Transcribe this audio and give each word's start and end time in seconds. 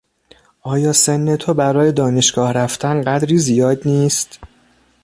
آیا 0.61 0.93
سن 0.93 1.35
تو 1.37 1.53
برای 1.53 1.91
دانشگاه 1.91 2.53
رفتن 2.53 3.01
قدری 3.01 3.37
زیاد 3.37 3.81
نیست؟ 3.87 4.39